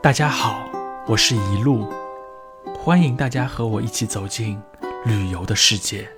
[0.00, 0.64] 大家好，
[1.08, 1.84] 我是一路，
[2.78, 4.56] 欢迎大家和我一起走进
[5.04, 6.08] 旅游的世界。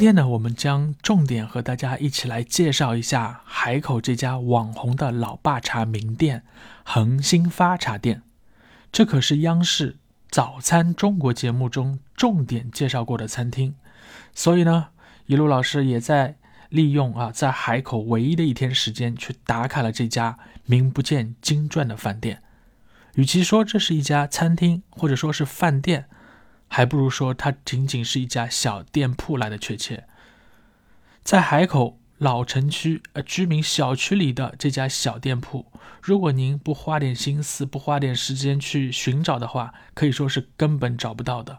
[0.00, 6.42] 今天呢，我们将重点和大家一起来介绍一下海口这家网红的老爸茶名店——
[6.82, 8.22] 恒兴发茶店。
[8.90, 9.92] 这可是央视
[10.30, 13.74] 《早餐中国》节目中重点介绍过的餐厅。
[14.34, 14.88] 所以呢，
[15.26, 16.36] 一路老师也在
[16.70, 22.42] 利用啊，在海口唯一的一天时间去打卡了这家名不见经传的饭店。
[23.16, 26.06] 与其说这是一家餐厅，或者说是饭店。
[26.72, 30.04] 还不如说它仅仅是一家小店铺来的确切。
[31.24, 35.66] 在海口老城区呃居民小区里的这家小店铺，
[36.00, 41.58] 如果您不花点心思、不花点时间去寻找的话，可以说是根本找不到的。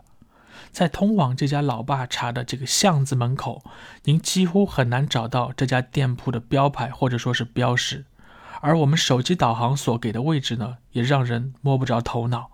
[0.71, 3.64] 在通往这家老爸茶的这个巷子门口，
[4.03, 8.05] 您几乎很难找到这家店铺的标牌或者说是标识，
[8.61, 12.50] 而我们手机导航所给的位置呢，也让人摸不着头脑。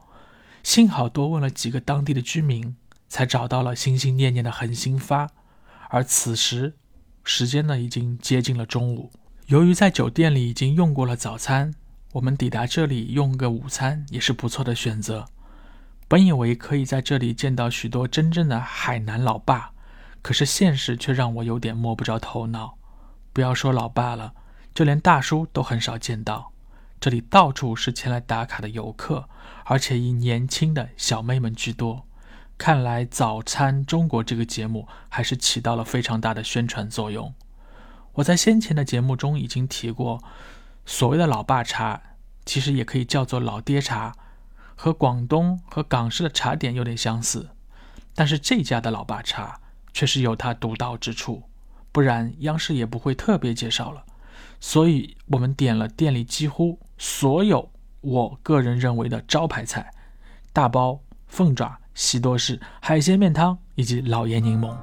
[0.68, 2.76] 幸好多问了几个当地的居民，
[3.08, 5.30] 才找到了心心念念的恒兴发。
[5.88, 6.76] 而此时，
[7.24, 9.10] 时间呢已经接近了中午。
[9.46, 11.74] 由于在酒店里已经用过了早餐，
[12.12, 15.26] 我们抵达这里用个午餐也是不错的选择。
[16.10, 19.72] 本以为可以在这里见到许多真正的海南老爸，
[20.22, 22.78] 可是现实却让我有点摸不着头脑。
[23.32, 24.34] 不要说老爸了，
[24.76, 26.52] 就连大叔都很少见到。
[27.00, 29.30] 这里到处是前来打卡的游客，
[29.66, 32.06] 而且以年轻的小妹们居多。
[32.58, 37.34] 看来《早餐中国》这个节目还是起到了非常大的宣传作用。
[38.14, 40.24] 我在先前的节目中已经提过，
[40.86, 42.02] 所谓的老爸茶，
[42.46, 44.16] 其实也可以叫做老爹茶，
[44.76, 47.50] 和广东和港式的茶点有点相似。
[48.16, 49.62] 但是这家的老爸茶
[49.94, 51.44] 却是有它独到之处，
[51.92, 54.04] 不然央视也不会特别介绍了。
[54.60, 57.70] 所以我们点了店里几乎所有
[58.02, 59.92] 我个人认为的招牌菜：
[60.54, 64.76] 大包、凤爪、西多士、海鲜面汤以及老盐柠檬。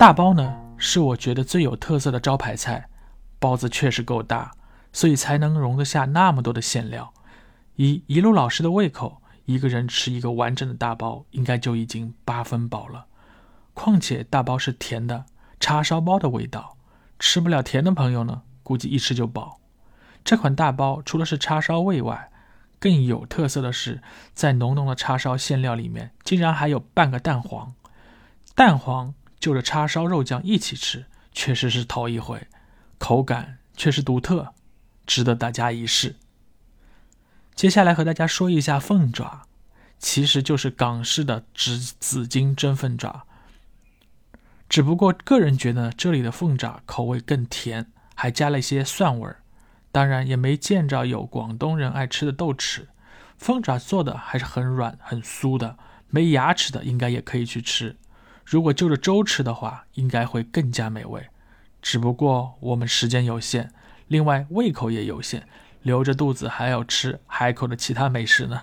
[0.00, 2.88] 大包呢，是我觉得最有特色的招牌菜，
[3.38, 4.50] 包子确实够大，
[4.94, 7.12] 所以才能容得下那么多的馅料。
[7.76, 13.04] 以一路老师的胃口，一个人吃一个完整的大包，应该就已经八分饱了。
[13.74, 15.26] 况且大包是甜的，
[15.60, 16.78] 叉烧包的味道，
[17.18, 19.60] 吃不了甜的朋友呢，估计一吃就饱。
[20.24, 22.30] 这款大包除了是叉烧味外，
[22.78, 24.00] 更有特色的是，
[24.32, 27.74] 在浓浓的叉烧馅料里面，竟然还有半个蛋黄，
[28.54, 29.12] 蛋黄。
[29.40, 32.46] 就着叉烧肉酱一起吃，确实是头一回，
[32.98, 34.52] 口感确实独特，
[35.06, 36.16] 值得大家一试。
[37.54, 39.46] 接下来和大家说一下凤爪，
[39.98, 43.26] 其实就是港式的紫紫金蒸凤爪，
[44.68, 49.42] 只不过个人觉得这里的凤爪口味更甜，还加了一些蒜味儿。
[49.92, 52.86] 当然也没见着有广东人爱吃的豆豉，
[53.36, 55.76] 凤爪做的还是很软很酥的，
[56.08, 57.96] 没牙齿的应该也可以去吃。
[58.50, 61.24] 如果就着粥吃的话，应该会更加美味。
[61.80, 63.72] 只不过我们时间有限，
[64.08, 65.46] 另外胃口也有限，
[65.82, 68.62] 留着肚子还要吃海口的其他美食呢，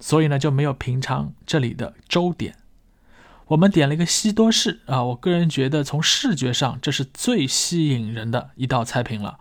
[0.00, 2.56] 所以呢就没有品尝这里的粥点。
[3.46, 9.38] 我们点了一个西多士啊，我个人觉得从视觉上这是最吸引人的一道菜品了。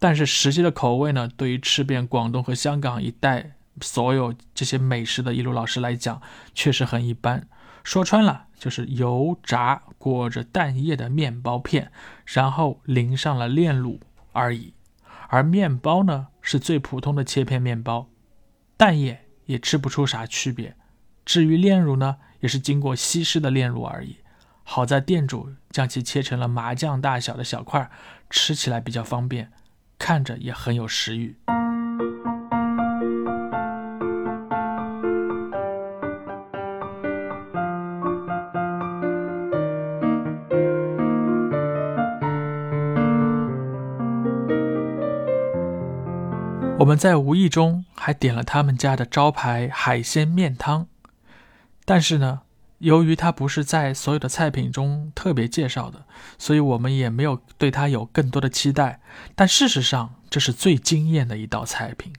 [0.00, 6.20] 但是实际的口味呢，对于吃遍广东和香港一带所有这些美食的一路老师来讲，
[6.52, 7.46] 确实很一般。
[7.84, 8.46] 说穿了。
[8.62, 11.90] 就是油炸裹着蛋液的面包片，
[12.24, 13.98] 然后淋上了炼乳
[14.30, 14.72] 而已。
[15.26, 18.06] 而面包呢，是最普通的切片面包，
[18.76, 20.76] 蛋液也吃不出啥区别。
[21.24, 24.18] 至于炼乳呢，也是经过稀释的炼乳而已。
[24.62, 27.90] 好在店主将其切成了麻将大小的小块，
[28.30, 29.50] 吃起来比较方便，
[29.98, 31.34] 看着也很有食欲。
[46.82, 50.88] 我们在无意中还点了他们家的招牌海鲜面汤，
[51.84, 52.40] 但是呢，
[52.78, 56.04] 由于它不是在所有的菜品中特别介绍的，
[56.38, 59.00] 所以我们也没有对它有更多的期待。
[59.36, 62.12] 但事实上，这是最惊艳的一道菜品。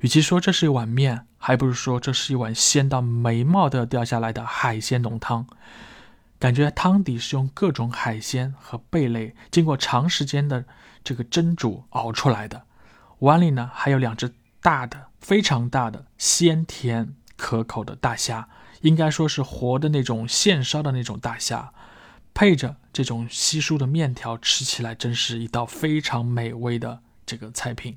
[0.00, 5.48] 与其说这是一碗面，还不如说这是一碗鲜到眉毛都要掉下来的海鲜浓汤。
[6.38, 10.64] 感觉汤底是用各种海鲜和贝类经过长时间的
[11.02, 12.62] 这个蒸煮熬出来的。
[13.20, 18.48] 碗里呢还有两只大的、非常大的鲜甜可口的大虾，
[18.80, 21.72] 应该说是活的那种现烧的那种大虾，
[22.34, 27.96] 配着这种稀疏的面条，吃起来真是一道非常美味的这个菜品。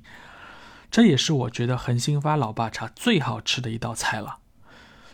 [0.90, 4.38] 这也是我觉得恒兴发老爸茶最好吃的一道菜了。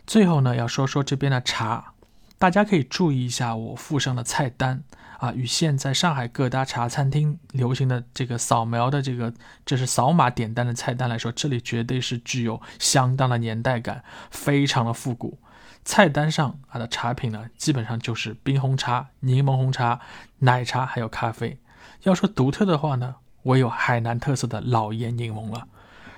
[0.06, 1.93] 最后呢，要说说这边的茶，
[2.38, 4.85] 大家可以注意一下我附上的菜单
[5.19, 9.33] 啊，与现在上海各大茶餐厅流行的这个扫描的这个
[9.65, 15.39] 这是扫码点单的菜单来说，这里绝对是具有相当的年代感，非常的复古。
[15.85, 20.01] 菜单上啊的茶品呢，基本上就是冰红茶、柠檬红茶、
[20.41, 21.59] 奶茶还有咖啡。
[22.03, 23.17] 要说独特的话呢。
[23.47, 25.69] 唯有海南特色的老盐柠檬了。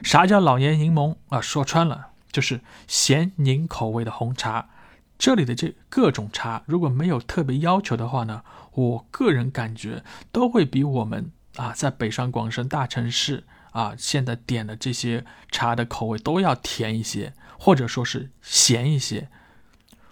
[0.03, 1.43] 啥叫老盐柠檬啊？
[1.43, 4.71] 说穿了就是咸柠口味的红茶。
[5.19, 8.43] 这里的这各种茶，如果没有特别要求的话呢，
[8.73, 19.29] 我个人感觉都会比我们啊在北上广深大城市啊现在点的这些茶的口味都要甜一些，或者说是咸一些。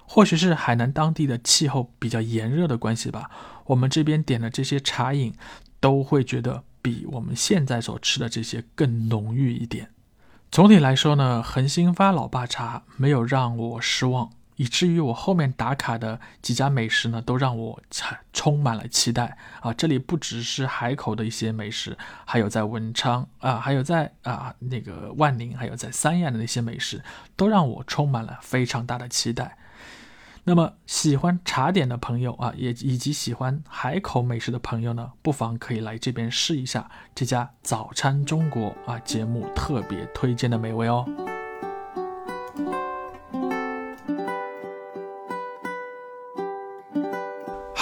[0.05, 3.31] 或许是海南当地的气候比较炎热的关系吧，
[3.67, 5.33] 我们这边点的这些茶饮
[5.81, 6.65] 都会觉得。
[6.87, 9.91] 比我们现在所吃的这些更浓郁一点。
[10.53, 17.81] 总体来说呢，恒兴发老爸茶没有让我失望，以至于我后面打卡的几家美食呢，都让我
[18.33, 19.73] 充满了期待啊！
[19.73, 27.03] 这里不只是海口的一些美食，还有在文昌啊，还有在啊那个万宁，还有在三亚的那些美食，
[27.37, 29.57] 都让我充满了非常大的期待。
[30.45, 41.05] 那么喜欢茶点的朋友啊，也以及喜欢海口美食的朋友呢，不妨可以来这边试一下这家早餐中国啊节目特别推荐的美味哦。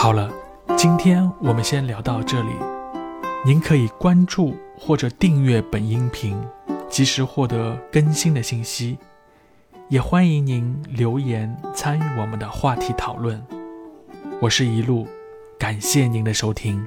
[0.04, 0.30] 好了，
[0.76, 2.50] 今天我们先聊到这里。
[3.42, 6.38] 您可以关注或者订阅本音频，
[6.90, 8.98] 及时获得更新的信息。
[9.88, 13.42] 也欢迎您留言参与我们的话题讨论。
[14.42, 15.08] 我是一路，
[15.58, 16.86] 感谢您的收听。